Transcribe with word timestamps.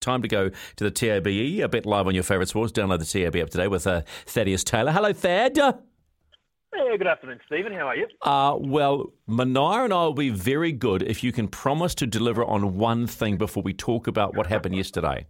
time 0.00 0.22
to 0.22 0.28
go 0.28 0.50
to 0.76 0.84
the 0.84 0.90
TABE, 0.90 1.62
a 1.62 1.68
bit 1.68 1.86
live 1.86 2.06
on 2.06 2.14
your 2.14 2.24
favourite 2.24 2.48
sports. 2.48 2.72
Download 2.72 2.98
the 2.98 3.04
TAB 3.04 3.36
app 3.36 3.50
today 3.50 3.68
with 3.68 3.86
uh, 3.86 4.02
Thaddeus 4.26 4.64
Taylor. 4.64 4.92
Hello, 4.92 5.12
Thad. 5.12 5.56
Hey, 5.56 6.96
good 6.96 7.06
afternoon, 7.06 7.40
Stephen. 7.46 7.72
How 7.72 7.88
are 7.88 7.96
you? 7.96 8.06
Uh, 8.22 8.56
well, 8.58 9.12
Manaya 9.28 9.84
and 9.84 9.92
I 9.92 10.04
will 10.04 10.14
be 10.14 10.30
very 10.30 10.72
good 10.72 11.02
if 11.02 11.22
you 11.22 11.32
can 11.32 11.48
promise 11.48 11.94
to 11.96 12.06
deliver 12.06 12.44
on 12.44 12.76
one 12.78 13.06
thing 13.06 13.36
before 13.36 13.62
we 13.62 13.74
talk 13.74 14.06
about 14.06 14.34
what 14.34 14.46
happened 14.46 14.76
yesterday. 14.76 15.26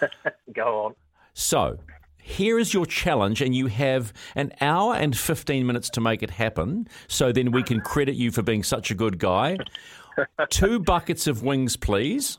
Go 0.54 0.84
on. 0.86 0.94
So, 1.34 1.78
here 2.18 2.58
is 2.58 2.74
your 2.74 2.86
challenge, 2.86 3.40
and 3.40 3.54
you 3.54 3.68
have 3.68 4.12
an 4.34 4.52
hour 4.60 4.94
and 4.94 5.16
15 5.16 5.64
minutes 5.64 5.90
to 5.90 6.00
make 6.00 6.24
it 6.24 6.30
happen. 6.30 6.88
So 7.06 7.30
then 7.30 7.52
we 7.52 7.62
can 7.62 7.80
credit 7.80 8.16
you 8.16 8.32
for 8.32 8.42
being 8.42 8.64
such 8.64 8.90
a 8.90 8.94
good 8.94 9.18
guy. 9.18 9.58
Two 10.50 10.80
buckets 10.80 11.28
of 11.28 11.42
wings, 11.44 11.76
please. 11.76 12.38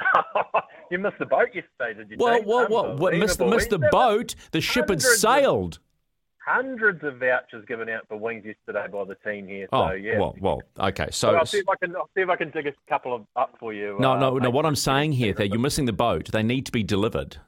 you 0.90 0.98
missed 0.98 1.18
the 1.18 1.26
boat 1.26 1.48
yesterday, 1.54 1.98
did 1.98 2.10
you? 2.10 2.16
Well, 2.18 2.34
James? 2.36 2.46
what, 2.46 2.70
what, 2.70 2.98
what? 2.98 3.14
Missed, 3.14 3.38
the- 3.38 3.46
missed 3.46 3.70
the 3.70 3.78
boat. 3.78 4.34
The 4.52 4.60
ship 4.60 4.84
had 4.88 5.00
Hundreds 5.02 5.04
of- 5.06 5.18
sailed. 5.18 5.78
Hundreds 6.46 7.02
of 7.02 7.16
vouchers 7.18 7.64
given 7.66 7.88
out 7.88 8.06
for 8.06 8.18
wings 8.18 8.44
yesterday 8.44 8.86
by 8.92 9.04
the 9.04 9.14
team 9.26 9.48
here. 9.48 9.66
So 9.72 9.78
Oh, 9.78 9.92
yeah. 9.92 10.18
well, 10.18 10.34
well, 10.40 10.62
okay. 10.78 11.06
But 11.06 11.14
So, 11.14 11.34
I'll 11.34 11.46
see 11.46 11.56
if 11.58 11.68
I 11.70 11.74
can. 11.76 11.96
I'll 11.96 12.10
see 12.14 12.20
if 12.20 12.28
I 12.28 12.36
can 12.36 12.50
dig 12.50 12.66
a 12.66 12.72
couple 12.86 13.14
of 13.14 13.22
up 13.34 13.54
for 13.58 13.72
you. 13.72 13.96
no, 13.98 14.12
uh, 14.12 14.20
no, 14.20 14.36
no. 14.36 14.50
What 14.50 14.66
I'm 14.66 14.76
saying 14.76 15.12
here, 15.12 15.32
that 15.32 15.48
you're 15.48 15.58
missing 15.58 15.86
the 15.86 15.94
boat. 15.94 16.30
They 16.32 16.42
need 16.42 16.66
to 16.66 16.72
be 16.72 16.82
delivered. 16.82 17.38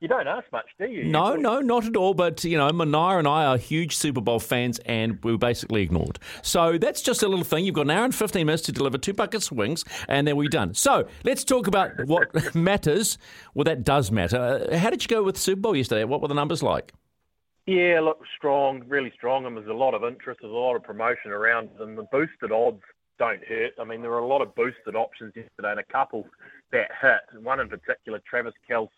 You 0.00 0.08
don't 0.08 0.26
ask 0.26 0.50
much, 0.50 0.64
do 0.78 0.86
you? 0.86 1.04
No, 1.04 1.36
no, 1.36 1.60
not 1.60 1.86
at 1.86 1.94
all. 1.94 2.14
But 2.14 2.42
you 2.42 2.56
know, 2.56 2.70
Manaya 2.70 3.18
and 3.18 3.28
I 3.28 3.44
are 3.44 3.58
huge 3.58 3.94
Super 3.94 4.22
Bowl 4.22 4.38
fans, 4.38 4.78
and 4.86 5.22
we 5.22 5.32
were 5.32 5.38
basically 5.38 5.82
ignored. 5.82 6.18
So 6.42 6.78
that's 6.78 7.02
just 7.02 7.22
a 7.22 7.28
little 7.28 7.44
thing. 7.44 7.66
You've 7.66 7.74
got 7.74 7.82
an 7.82 7.90
hour 7.90 8.04
and 8.06 8.14
fifteen 8.14 8.46
minutes 8.46 8.62
to 8.64 8.72
deliver 8.72 8.96
two 8.96 9.12
buckets 9.12 9.50
of 9.50 9.58
wings, 9.58 9.84
and 10.08 10.26
then 10.26 10.36
we're 10.36 10.48
done. 10.48 10.72
So 10.72 11.06
let's 11.24 11.44
talk 11.44 11.66
about 11.66 12.06
what 12.06 12.54
matters. 12.54 13.18
Well, 13.52 13.64
that 13.64 13.84
does 13.84 14.10
matter. 14.10 14.66
Uh, 14.70 14.78
How 14.78 14.88
did 14.88 15.02
you 15.02 15.08
go 15.08 15.22
with 15.22 15.34
the 15.34 15.40
Super 15.42 15.60
Bowl 15.60 15.76
yesterday? 15.76 16.04
What 16.04 16.22
were 16.22 16.28
the 16.28 16.34
numbers 16.34 16.62
like? 16.62 16.92
Yeah, 17.66 18.00
look, 18.00 18.20
strong, 18.38 18.82
really 18.88 19.12
strong, 19.14 19.44
and 19.44 19.54
there's 19.54 19.68
a 19.68 19.74
lot 19.74 19.92
of 19.92 20.02
interest. 20.02 20.40
There's 20.40 20.52
a 20.52 20.56
lot 20.56 20.76
of 20.76 20.82
promotion 20.82 21.30
around, 21.30 21.68
and 21.78 21.98
the 21.98 22.04
boosted 22.10 22.52
odds 22.52 22.82
don't 23.18 23.44
hurt. 23.44 23.72
I 23.78 23.84
mean, 23.84 24.00
there 24.00 24.10
were 24.10 24.18
a 24.18 24.26
lot 24.26 24.40
of 24.40 24.54
boosted 24.54 24.96
options 24.96 25.34
yesterday, 25.36 25.72
and 25.72 25.78
a 25.78 25.84
couple 25.84 26.26
that 26.72 26.88
hit. 27.02 27.42
One 27.42 27.60
in 27.60 27.68
particular, 27.68 28.18
Travis 28.28 28.54
Kelce, 28.68 28.88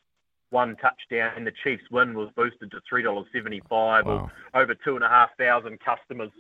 one 0.53 0.77
touchdown, 0.77 1.33
and 1.36 1.47
the 1.47 1.53
Chiefs' 1.64 1.83
win 1.91 2.14
was 2.14 2.28
boosted 2.36 2.70
to 2.70 2.81
three 2.89 3.03
dollars 3.03 3.27
seventy-five, 3.33 4.06
Wow. 4.06 4.31
or 4.55 4.62
over 4.62 4.75
two 4.75 4.95
and 4.95 5.05
a 5.05 5.08
half 5.08 5.31
thousand 5.36 5.78
customers 5.81 6.31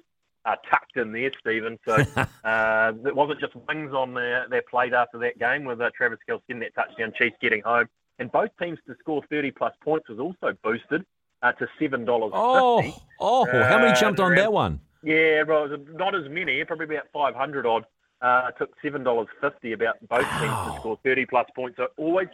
uh, 0.44 0.56
tucked 0.70 0.96
in 0.96 1.12
there, 1.12 1.30
Stephen. 1.40 1.78
So 1.86 1.94
uh, 2.44 2.92
it 3.06 3.16
wasn't 3.16 3.40
just 3.40 3.54
wings 3.68 3.92
on 3.92 4.14
their, 4.14 4.46
their 4.48 4.62
plate 4.62 4.92
after 4.92 5.18
that 5.18 5.38
game 5.38 5.64
with 5.64 5.80
uh, 5.80 5.90
Travis 5.96 6.18
Kelce 6.28 6.40
getting 6.48 6.60
that 6.60 6.74
touchdown, 6.74 7.12
Chiefs 7.16 7.36
getting 7.40 7.62
home, 7.62 7.88
and 8.18 8.30
both 8.30 8.50
teams 8.60 8.78
to 8.86 8.94
score 9.00 9.22
thirty 9.30 9.50
plus 9.50 9.74
points 9.82 10.08
was 10.08 10.18
also 10.18 10.56
boosted 10.62 11.04
uh, 11.42 11.52
to 11.52 11.66
seven 11.80 12.04
dollars 12.04 12.32
Oh, 12.34 12.82
fifty. 12.82 12.96
oh! 13.20 13.46
How 13.50 13.78
many 13.78 13.92
Uh, 13.92 13.94
jumped 13.96 14.20
on 14.20 14.30
around- 14.32 14.38
that 14.38 14.52
one? 14.52 14.80
Yeah, 15.04 15.42
well, 15.42 15.68
not 15.94 16.14
as 16.14 16.28
many, 16.30 16.62
probably 16.64 16.86
about 16.94 17.08
500 17.12 17.66
odd. 17.66 17.84
Uh, 18.20 18.52
took 18.52 18.70
$7.50 18.84 19.72
about 19.74 19.96
both 20.08 20.20
teams 20.38 20.74
to 20.74 20.74
score 20.78 20.96
30 21.02 21.26
plus 21.26 21.48
points. 21.56 21.76
So 21.76 21.88
always 21.96 22.28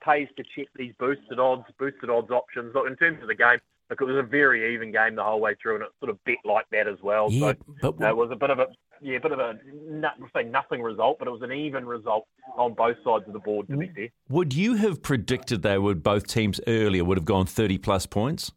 pays 0.00 0.28
to 0.36 0.44
check 0.56 0.68
these 0.76 0.92
boosted 0.98 1.38
odds, 1.38 1.64
boosted 1.78 2.10
odds 2.10 2.30
options. 2.30 2.74
Look, 2.74 2.86
in 2.86 2.96
terms 2.96 3.22
of 3.22 3.28
the 3.28 3.34
game, 3.34 3.58
look, 3.88 4.00
it 4.00 4.04
was 4.04 4.16
a 4.16 4.22
very 4.22 4.74
even 4.74 4.92
game 4.92 5.14
the 5.16 5.24
whole 5.24 5.40
way 5.40 5.54
through, 5.60 5.76
and 5.76 5.84
it 5.84 5.90
sort 6.00 6.10
of 6.10 6.22
bet 6.24 6.36
like 6.44 6.66
that 6.72 6.88
as 6.88 6.98
well. 7.02 7.30
Yeah, 7.30 7.52
so 7.80 7.92
but 7.92 8.04
uh, 8.04 8.08
it 8.10 8.16
was 8.16 8.30
a 8.32 8.36
bit 8.36 8.50
of 8.50 8.58
a 8.58 8.66
yeah, 9.02 9.16
a 9.16 9.20
bit 9.20 9.32
of 9.32 9.38
a 9.38 9.58
not, 9.88 10.16
say 10.34 10.42
nothing 10.42 10.82
result, 10.82 11.18
but 11.18 11.28
it 11.28 11.30
was 11.30 11.42
an 11.42 11.52
even 11.52 11.86
result 11.86 12.26
on 12.56 12.74
both 12.74 12.96
sides 13.04 13.24
of 13.26 13.32
the 13.32 13.38
board. 13.38 13.68
To 13.68 13.76
be 13.76 13.88
fair. 13.94 14.08
would 14.28 14.54
you 14.54 14.74
have 14.74 15.02
predicted 15.02 15.62
they 15.62 15.78
would 15.78 16.02
both 16.02 16.26
teams 16.26 16.60
earlier 16.66 17.04
would 17.04 17.18
have 17.18 17.24
gone 17.24 17.46
thirty 17.46 17.78
plus 17.78 18.06
points? 18.06 18.52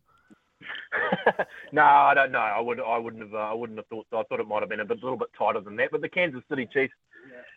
no, 1.72 1.82
I 1.82 2.14
don't 2.14 2.32
know. 2.32 2.40
I 2.40 2.60
would. 2.60 2.80
I 2.80 2.98
wouldn't 2.98 3.24
have. 3.24 3.34
Uh, 3.34 3.38
I 3.38 3.54
wouldn't 3.54 3.78
have 3.80 3.88
thought 3.88 4.08
so. 4.10 4.18
I 4.18 4.24
thought 4.24 4.40
it 4.40 4.48
might 4.48 4.62
have 4.62 4.70
been 4.70 4.80
a 4.80 4.86
bit, 4.86 5.02
little 5.02 5.18
bit 5.18 5.30
tighter 5.38 5.62
than 5.62 5.76
that. 5.78 5.90
But 5.92 6.02
the 6.02 6.10
Kansas 6.10 6.42
City 6.50 6.68
Chiefs, 6.72 6.94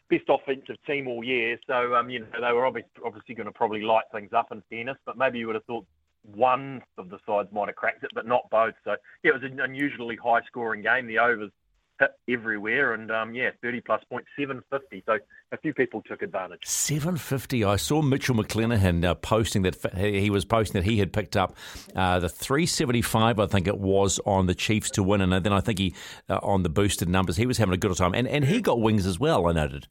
best 0.09 0.25
offensive 0.29 0.77
team 0.87 1.09
all 1.09 1.25
year, 1.25 1.59
so 1.67 1.95
um, 1.95 2.11
you 2.11 2.21
know 2.21 2.27
they 2.41 2.53
were 2.53 2.67
obviously 2.67 2.91
obviously 3.05 3.35
going 3.35 3.47
to 3.47 3.53
probably 3.53 3.83
light 3.83 4.05
things 4.13 4.33
up 4.33 4.53
in 4.53 4.63
fairness. 4.71 4.97
But 5.05 5.19
maybe 5.19 5.39
you 5.39 5.47
would 5.47 5.57
have 5.57 5.65
thought 5.65 5.87
one 6.35 6.83
of 6.99 7.09
the 7.11 7.19
sides 7.27 7.49
might 7.53 7.69
have 7.69 7.77
cracked 7.77 8.05
it, 8.05 8.11
but 8.15 8.27
not 8.27 8.49
both. 8.51 8.75
So 8.85 8.97
yeah, 9.23 9.31
it 9.31 9.35
was 9.35 9.43
an 9.43 9.61
unusually 9.61 10.17
high 10.17 10.41
scoring 10.47 10.83
game. 10.83 11.07
The 11.07 11.19
overs 11.19 11.51
hit 11.99 12.11
everywhere, 12.29 12.95
and 12.95 13.11
um, 13.11 13.35
yeah, 13.35 13.51
thirty 13.63 13.81
plus 13.81 14.03
point 14.11 14.25
seven 14.39 14.63
fifty. 14.71 15.03
So 15.07 15.19
a 15.53 15.57
few 15.59 15.75
people 15.75 16.03
took 16.03 16.23
advantage. 16.23 16.61
Seven 16.65 17.17
fifty. 17.17 17.65
I 17.65 17.77
saw 17.77 18.03
Mitchell 18.03 18.35
McClenaghan 18.35 19.05
uh, 19.05 19.15
posting 19.15 19.63
that 19.63 19.95
he 19.97 20.31
was 20.31 20.45
posting 20.45 20.81
that 20.81 20.89
he 20.89 20.99
had 20.99 21.13
picked 21.13 21.37
up 21.37 21.57
uh, 21.95 22.19
the 22.19 22.29
three 22.29 22.67
seventy 22.67 23.03
five. 23.03 23.39
I 23.39 23.47
think 23.47 23.67
it 23.67 23.79
was 23.79 24.21
on 24.27 24.47
the 24.47 24.55
Chiefs 24.55 24.91
to 24.93 25.03
win, 25.03 25.21
and 25.21 25.33
then 25.33 25.53
I 25.53 25.61
think 25.61 25.79
he 25.79 25.95
uh, 26.29 26.39
on 26.43 26.63
the 26.63 26.69
boosted 26.69 27.09
numbers. 27.09 27.37
He 27.37 27.47
was 27.47 27.59
having 27.59 27.75
a 27.75 27.79
good 27.79 27.95
time, 27.97 28.15
and 28.15 28.27
and 28.29 28.45
he 28.45 28.61
got 28.61 28.81
wings 28.81 29.07
as 29.07 29.19
well. 29.19 29.47
I 29.47 29.53
noted. 29.53 29.89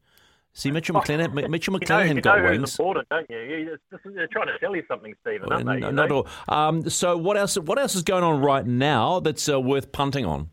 See, 0.58 0.72
Mitchell 0.72 0.96
McClenaghan, 0.96 1.44
M- 1.44 1.52
Mitchell 1.52 1.74
You 1.74 1.86
know, 1.90 2.02
you 2.02 2.22
got 2.22 2.38
know 2.42 2.50
wings. 2.50 2.72
important, 2.72 3.10
don't 3.10 3.30
you? 3.30 3.38
you 3.38 3.74
it's 3.74 3.84
just, 3.92 4.16
they're 4.16 4.26
trying 4.28 4.48
to 4.48 4.58
tell 4.58 4.74
you 4.74 4.84
something, 4.88 5.14
Stephen, 5.20 5.52
aren't 5.52 5.66
they? 5.66 5.80
No, 5.82 5.92
not 5.92 6.06
at 6.06 6.12
all. 6.14 6.28
Um, 6.48 6.90
so 6.90 7.18
what 7.18 7.36
else? 7.36 7.58
What 7.60 7.78
else 7.78 7.94
is 7.94 8.04
going 8.04 8.24
on 8.24 8.40
right 8.42 8.66
now 8.66 9.20
that's 9.20 9.50
uh, 9.50 9.60
worth 9.60 9.92
punting 9.92 10.26
on? 10.26 10.50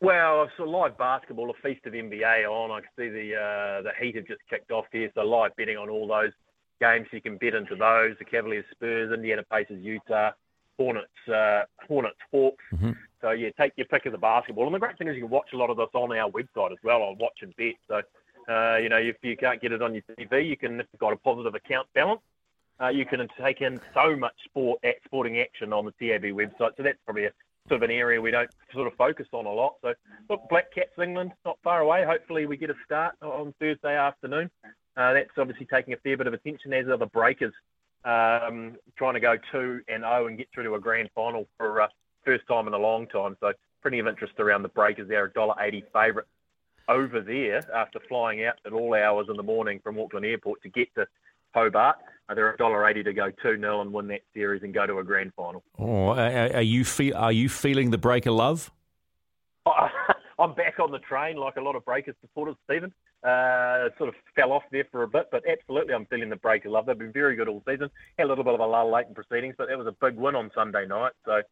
Well, 0.00 0.48
a 0.58 0.62
live 0.62 0.96
basketball, 0.96 1.50
a 1.50 1.54
feast 1.62 1.84
of 1.84 1.92
NBA 1.92 2.48
on. 2.48 2.70
I 2.70 2.80
can 2.80 2.88
see 2.96 3.08
the 3.10 3.36
uh, 3.36 3.82
the 3.82 3.92
Heat 4.00 4.16
have 4.16 4.26
just 4.26 4.40
kicked 4.48 4.70
off 4.70 4.86
here, 4.90 5.10
so 5.14 5.22
live 5.22 5.54
betting 5.56 5.76
on 5.76 5.90
all 5.90 6.06
those 6.06 6.32
games. 6.80 7.06
You 7.12 7.20
can 7.20 7.36
bet 7.36 7.54
into 7.54 7.76
those: 7.76 8.16
the 8.18 8.24
Cavaliers, 8.24 8.64
Spurs, 8.70 9.12
Indiana 9.12 9.42
Pacers, 9.52 9.82
Utah, 9.82 10.30
Hornets, 10.78 11.28
uh, 11.28 11.64
Hornets, 11.86 12.16
Hawks. 12.32 12.64
Mhm. 12.72 12.96
So 13.20 13.32
yeah, 13.32 13.50
take 13.58 13.74
your 13.76 13.86
pick 13.86 14.06
of 14.06 14.12
the 14.12 14.18
basketball. 14.18 14.64
And 14.64 14.74
the 14.74 14.78
great 14.78 14.96
thing 14.96 15.08
is 15.08 15.16
you 15.16 15.22
can 15.22 15.30
watch 15.30 15.52
a 15.52 15.58
lot 15.58 15.68
of 15.68 15.76
this 15.76 15.90
on 15.92 16.16
our 16.16 16.30
website 16.30 16.72
as 16.72 16.78
well 16.82 17.02
on 17.02 17.18
Watch 17.18 17.42
and 17.42 17.54
Bet. 17.56 17.74
So 17.86 18.00
uh, 18.48 18.78
you 18.78 18.88
know 18.88 18.96
if 18.96 19.16
you 19.22 19.36
can't 19.36 19.60
get 19.60 19.72
it 19.72 19.82
on 19.82 19.92
your 19.92 20.02
TV, 20.18 20.48
you 20.48 20.56
can 20.56 20.80
if 20.80 20.86
you've 20.94 21.00
got 21.00 21.12
a 21.12 21.16
positive 21.16 21.54
account 21.54 21.86
balance. 21.94 22.22
Uh, 22.80 22.88
you 22.88 23.04
can 23.04 23.28
take 23.38 23.60
in 23.60 23.78
so 23.92 24.16
much 24.16 24.32
sport 24.46 24.80
at 24.82 24.94
sporting 25.04 25.38
action 25.40 25.74
on 25.74 25.84
the 25.84 25.92
TAB 26.00 26.22
website. 26.32 26.74
So 26.78 26.82
that's 26.82 26.96
probably 27.04 27.26
a 27.26 27.32
of 27.70 27.82
an 27.82 27.90
area 27.90 28.20
we 28.20 28.30
don't 28.30 28.50
sort 28.72 28.86
of 28.86 28.94
focus 28.94 29.26
on 29.32 29.46
a 29.46 29.52
lot. 29.52 29.76
So 29.82 29.94
look, 30.28 30.48
Black 30.48 30.74
Caps 30.74 30.98
England 31.02 31.32
not 31.44 31.58
far 31.62 31.80
away. 31.80 32.04
Hopefully 32.04 32.46
we 32.46 32.56
get 32.56 32.70
a 32.70 32.74
start 32.84 33.14
on 33.22 33.54
Thursday 33.58 33.96
afternoon. 33.96 34.50
Uh, 34.96 35.12
that's 35.12 35.30
obviously 35.38 35.66
taking 35.66 35.94
a 35.94 35.96
fair 35.98 36.16
bit 36.16 36.26
of 36.26 36.34
attention 36.34 36.72
as 36.72 36.86
are 36.88 36.96
the 36.96 37.06
Breakers 37.06 37.54
um, 38.04 38.76
trying 38.96 39.14
to 39.14 39.20
go 39.20 39.36
two 39.52 39.80
and 39.88 40.02
zero 40.02 40.26
and 40.26 40.38
get 40.38 40.48
through 40.52 40.64
to 40.64 40.74
a 40.74 40.80
grand 40.80 41.10
final 41.14 41.46
for 41.56 41.82
uh, 41.82 41.88
first 42.24 42.46
time 42.48 42.66
in 42.66 42.74
a 42.74 42.78
long 42.78 43.06
time. 43.06 43.36
So 43.40 43.52
plenty 43.82 43.98
of 43.98 44.06
interest 44.06 44.34
around 44.38 44.62
the 44.62 44.68
Breakers. 44.68 45.08
They're 45.08 45.26
a 45.26 45.32
dollar 45.32 45.54
eighty 45.60 45.84
favourite 45.92 46.26
over 46.88 47.20
there 47.20 47.62
after 47.74 48.00
flying 48.08 48.44
out 48.44 48.56
at 48.66 48.72
all 48.72 48.94
hours 48.94 49.28
in 49.30 49.36
the 49.36 49.42
morning 49.42 49.80
from 49.82 49.98
Auckland 49.98 50.26
Airport 50.26 50.62
to 50.62 50.68
get 50.68 50.92
to 50.96 51.06
Hobart. 51.54 51.96
They're 52.34 52.54
a 52.54 52.56
dollar 52.56 52.88
eighty 52.88 53.02
to 53.02 53.12
go 53.12 53.30
two 53.42 53.58
0 53.58 53.80
and 53.80 53.92
win 53.92 54.08
that 54.08 54.20
series 54.34 54.62
and 54.62 54.72
go 54.72 54.86
to 54.86 54.98
a 54.98 55.04
grand 55.04 55.32
final. 55.34 55.62
Oh, 55.78 56.08
are, 56.08 56.54
are 56.54 56.62
you 56.62 56.84
feel? 56.84 57.16
Are 57.16 57.32
you 57.32 57.48
feeling 57.48 57.90
the 57.90 57.98
breaker 57.98 58.30
love? 58.30 58.70
I'm 60.40 60.54
back 60.54 60.80
on 60.80 60.90
the 60.90 60.98
train 61.00 61.36
like 61.36 61.56
a 61.56 61.60
lot 61.60 61.76
of 61.76 61.84
Breakers 61.84 62.14
supporters, 62.22 62.56
Stephen. 62.64 62.92
Uh, 63.22 63.90
sort 63.98 64.08
of 64.08 64.14
fell 64.34 64.52
off 64.52 64.62
there 64.72 64.86
for 64.90 65.02
a 65.02 65.08
bit, 65.08 65.28
but 65.30 65.42
absolutely 65.46 65.92
I'm 65.92 66.06
feeling 66.06 66.30
the 66.30 66.36
Breaker 66.36 66.70
love. 66.70 66.86
They've 66.86 66.98
been 66.98 67.12
very 67.12 67.36
good 67.36 67.48
all 67.48 67.62
season. 67.68 67.90
Had 68.18 68.24
a 68.24 68.28
little 68.28 68.44
bit 68.44 68.54
of 68.54 68.60
a 68.60 68.66
lull 68.66 68.90
late 68.90 69.06
in 69.06 69.14
proceedings, 69.14 69.54
but 69.58 69.68
that 69.68 69.76
was 69.76 69.86
a 69.86 69.94
big 70.00 70.16
win 70.16 70.34
on 70.34 70.50
Sunday 70.54 70.86
night. 70.86 71.12
So, 71.26 71.42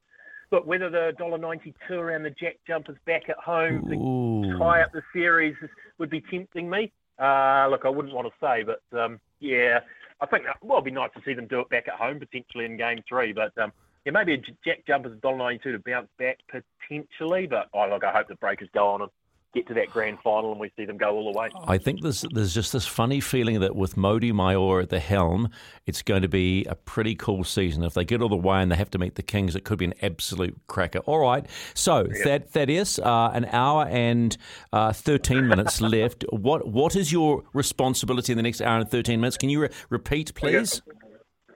look, 0.51 0.67
whether 0.67 0.89
the 0.89 1.13
$1.92 1.21 1.75
around 1.91 2.23
the 2.23 2.31
Jack 2.31 2.57
Jumpers 2.67 2.97
back 3.05 3.29
at 3.29 3.37
home 3.37 3.87
to 3.91 4.59
tie 4.59 4.81
up 4.81 4.93
the 4.93 5.03
series 5.13 5.55
would 5.99 6.09
be 6.09 6.23
tempting 6.23 6.71
me. 6.71 6.91
Uh, 7.19 7.69
look, 7.69 7.83
I 7.85 7.91
wouldn't 7.91 8.15
want 8.15 8.29
to 8.29 8.35
say, 8.41 8.63
but 8.63 8.99
um, 8.99 9.21
yeah, 9.41 9.81
I 10.21 10.27
think 10.27 10.45
well, 10.63 10.79
it'd 10.79 10.85
be 10.85 10.91
nice 10.91 11.11
to 11.17 11.23
see 11.25 11.35
them 11.35 11.47
do 11.47 11.61
it 11.61 11.69
back 11.69 11.89
at 11.89 11.95
home 11.95 12.19
potentially 12.19 12.65
in 12.65 12.77
Game 12.77 13.03
Three. 13.09 13.33
But 13.33 13.57
um, 13.59 13.73
yeah, 14.05 14.13
maybe 14.13 14.35
a 14.35 14.39
Jack 14.65 14.87
Jumpers 14.87 15.17
$1.92 15.21 15.63
to 15.63 15.79
bounce 15.79 16.09
back 16.19 16.39
potentially. 16.49 17.47
But 17.47 17.69
oh, 17.73 17.89
look, 17.89 18.05
I 18.05 18.13
hope 18.13 18.29
the 18.29 18.35
Breakers 18.37 18.69
go 18.73 18.89
on 18.89 19.03
and 19.03 19.11
get 19.59 19.67
to 19.69 19.75
that 19.75 19.91
grand 19.91 20.19
final 20.23 20.53
and 20.53 20.61
we 20.61 20.71
see 20.77 20.85
them 20.85 20.97
go 20.97 21.11
all 21.17 21.33
the 21.33 21.39
way. 21.39 21.49
I 21.67 21.79
think 21.79 22.03
there's 22.03 22.25
there's 22.33 22.55
just 22.55 22.73
this 22.73 22.87
funny 22.87 23.21
feeling 23.21 23.61
that 23.61 23.75
with 23.77 23.97
Mody 23.97 24.33
Maor 24.33 24.83
at 24.83 24.91
the 24.91 25.01
helm, 25.01 25.51
it's 25.87 26.03
going 26.03 26.23
to 26.23 26.29
be 26.29 26.65
a 26.67 26.75
pretty 26.75 27.15
cool 27.15 27.45
season. 27.45 27.83
If 27.85 27.95
they 27.95 28.05
get 28.05 28.23
all 28.23 28.29
the 28.29 28.37
way 28.37 28.63
and 28.63 28.71
they 28.71 28.77
have 28.77 28.91
to 28.91 28.99
meet 28.99 29.17
the 29.17 29.23
Kings, 29.23 29.57
it 29.57 29.65
could 29.65 29.79
be 29.79 29.87
an 29.87 29.95
absolute 30.03 30.57
cracker. 30.69 31.01
All 31.01 31.19
right, 31.19 31.45
so 31.75 32.07
Thad, 32.23 32.49
Thaddeus, 32.51 32.99
uh, 32.99 33.31
an 33.35 33.47
hour 33.47 33.87
and 33.91 34.37
uh, 34.73 34.93
thirteen 34.93 35.49
minutes 35.49 35.81
left. 35.97 36.25
What 36.31 36.69
what 36.69 36.95
is 36.97 37.11
your 37.13 37.45
responsibility 37.53 38.33
in 38.33 38.37
the 38.37 38.43
next 38.43 38.61
hour 38.61 38.79
and 38.79 38.89
thirteen 38.91 39.21
minutes? 39.21 39.37
Can 39.37 39.51
you 39.51 39.63
re- 39.63 39.69
repeat, 39.91 40.35
please? 40.35 40.81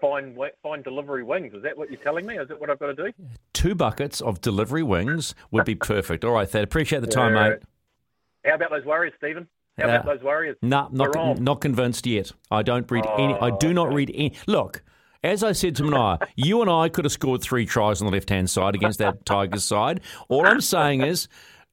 Find 0.00 0.34
wa- 0.34 0.48
find 0.64 0.82
delivery 0.82 1.22
wings. 1.22 1.54
Is 1.54 1.62
that 1.62 1.78
what 1.78 1.88
you're 1.88 2.00
telling 2.02 2.26
me? 2.26 2.36
Is 2.36 2.48
that 2.48 2.60
what 2.60 2.68
I've 2.70 2.78
got 2.80 2.86
to 2.86 2.94
do? 2.94 3.12
Two 3.52 3.76
buckets 3.76 4.20
of 4.20 4.40
delivery 4.40 4.82
wings 4.82 5.32
would 5.52 5.64
be 5.64 5.76
perfect. 5.76 6.24
All 6.24 6.32
right, 6.32 6.48
Thad, 6.48 6.64
appreciate 6.64 7.00
the 7.02 7.06
time, 7.06 7.34
Yeah. 7.36 7.50
mate. 7.50 7.58
How 8.44 8.54
about 8.54 8.70
those 8.70 8.84
Warriors, 8.84 9.14
Stephen? 9.18 9.46
How 9.78 9.84
about 9.84 10.06
uh, 10.06 10.14
those 10.14 10.22
Warriors? 10.22 10.56
No, 10.62 10.88
nah, 10.92 11.06
not, 11.06 11.40
not 11.40 11.60
convinced 11.60 12.06
yet. 12.06 12.32
I 12.50 12.62
don't 12.62 12.90
read 12.90 13.04
oh, 13.06 13.24
any. 13.24 13.34
I 13.34 13.56
do 13.56 13.72
not 13.72 13.88
oh, 13.88 13.94
read 13.94 14.10
any. 14.14 14.34
Look, 14.46 14.82
as 15.22 15.42
I 15.42 15.52
said 15.52 15.76
to 15.76 15.84
Mania, 15.84 16.18
you 16.36 16.60
and 16.60 16.70
I 16.70 16.88
could 16.88 17.04
have 17.04 17.12
scored 17.12 17.42
three 17.42 17.64
tries 17.64 18.00
on 18.00 18.06
the 18.06 18.12
left 18.12 18.28
hand 18.28 18.50
side 18.50 18.74
against 18.74 18.98
that 18.98 19.24
Tigers 19.24 19.64
side. 19.64 20.00
All 20.28 20.46
I'm 20.46 20.60
saying 20.60 21.02
is, 21.02 21.28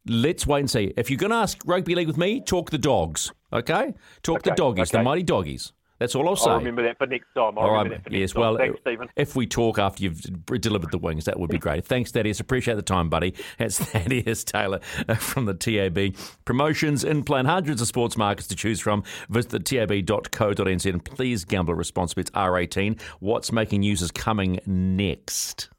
let's 0.06 0.48
wait 0.48 0.62
and 0.62 0.70
see. 0.70 0.94
If 0.96 1.10
you're 1.10 1.18
going 1.18 1.32
to 1.32 1.38
ask 1.38 1.58
rugby 1.66 1.96
league 1.96 2.08
with 2.08 2.18
me, 2.18 2.42
talk 2.42 2.70
the 2.70 2.78
dogs. 2.78 3.32
Okay, 3.52 3.96
talk 4.22 4.38
okay, 4.38 4.52
the 4.52 4.56
doggies, 4.56 4.90
okay. 4.90 5.00
the 5.00 5.04
mighty 5.04 5.24
doggies. 5.24 5.74
That's 6.00 6.16
all 6.16 6.28
I'll 6.30 6.36
say. 6.36 6.50
I'll 6.50 6.58
remember 6.58 6.84
that 6.84 6.98
for 6.98 7.06
next 7.08 7.28
time. 7.36 7.58
I'll 7.58 7.66
all 7.66 7.74
right. 7.74 8.02
yes, 8.10 8.34
well, 8.34 8.58
Thanks, 8.58 8.80
Stephen. 8.82 9.10
if 9.18 9.36
we 9.36 9.46
talk 9.46 9.78
after 9.78 10.04
you've 10.04 10.22
delivered 10.46 10.92
the 10.92 10.98
wings, 10.98 11.26
that 11.26 11.38
would 11.40 11.50
be 11.50 11.58
great. 11.58 11.86
Thanks, 11.86 12.12
Thaddeus. 12.12 12.40
Appreciate 12.40 12.76
the 12.76 12.82
time, 12.82 13.10
buddy. 13.10 13.36
That's 13.58 13.78
Thaddeus 13.84 14.44
Taylor 14.46 14.80
from 15.18 15.46
the 15.46 15.54
TAB. 15.54 16.16
Promotions 16.46 17.04
in 17.04 17.24
plan, 17.24 17.46
hundreds 17.46 17.82
of 17.82 17.88
sports 17.88 18.16
markets 18.16 18.48
to 18.48 18.56
choose 18.56 18.80
from. 18.80 19.04
Visit 19.30 19.52
the 19.52 19.60
tab.co.nz 19.60 20.86
and 20.86 21.04
please 21.04 21.44
gamble 21.44 21.74
responsibly. 21.76 22.22
It's 22.22 22.32
R18. 22.32 23.02
What's 23.20 23.52
making 23.52 23.82
news 23.82 24.02
is 24.02 24.12
coming 24.12 24.60
next. 24.66 25.68